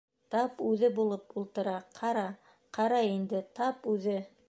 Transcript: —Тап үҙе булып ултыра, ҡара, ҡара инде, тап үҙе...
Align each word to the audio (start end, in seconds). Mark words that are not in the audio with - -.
—Тап 0.35 0.63
үҙе 0.69 0.89
булып 0.99 1.35
ултыра, 1.43 1.77
ҡара, 2.01 2.27
ҡара 2.79 3.07
инде, 3.15 3.47
тап 3.61 3.91
үҙе... 3.97 4.23